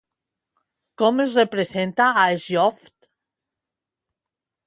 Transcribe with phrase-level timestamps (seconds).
[1.01, 3.09] Com es representa a Sjöfn?